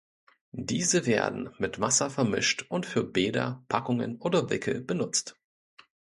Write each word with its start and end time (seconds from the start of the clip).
Diese 0.57 1.05
werden 1.05 1.53
mit 1.59 1.79
Wasser 1.79 2.09
vermischt 2.09 2.65
und 2.69 2.87
für 2.87 3.03
Bäder, 3.03 3.63
Packungen 3.67 4.17
oder 4.17 4.49
Wickel 4.49 4.81
benutzt. 4.81 5.35